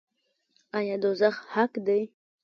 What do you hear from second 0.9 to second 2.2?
دوزخ حق دی؟